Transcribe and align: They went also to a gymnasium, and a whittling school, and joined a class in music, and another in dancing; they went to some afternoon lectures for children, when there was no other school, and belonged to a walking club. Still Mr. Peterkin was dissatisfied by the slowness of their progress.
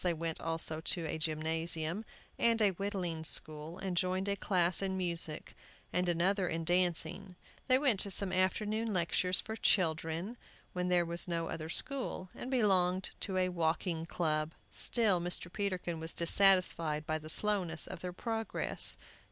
They 0.03 0.15
went 0.15 0.41
also 0.41 0.81
to 0.81 1.05
a 1.05 1.19
gymnasium, 1.19 2.05
and 2.39 2.59
a 2.59 2.71
whittling 2.71 3.23
school, 3.23 3.77
and 3.77 3.95
joined 3.95 4.27
a 4.27 4.35
class 4.35 4.81
in 4.81 4.97
music, 4.97 5.55
and 5.93 6.09
another 6.09 6.47
in 6.47 6.63
dancing; 6.65 7.35
they 7.67 7.77
went 7.77 7.99
to 7.99 8.09
some 8.09 8.33
afternoon 8.33 8.93
lectures 8.93 9.39
for 9.39 9.55
children, 9.55 10.37
when 10.73 10.87
there 10.87 11.05
was 11.05 11.27
no 11.27 11.49
other 11.49 11.69
school, 11.69 12.31
and 12.33 12.49
belonged 12.49 13.11
to 13.19 13.37
a 13.37 13.49
walking 13.49 14.07
club. 14.07 14.55
Still 14.71 15.21
Mr. 15.21 15.53
Peterkin 15.53 15.99
was 15.99 16.13
dissatisfied 16.13 17.05
by 17.05 17.19
the 17.19 17.29
slowness 17.29 17.85
of 17.85 17.99
their 17.99 18.11
progress. 18.11 18.97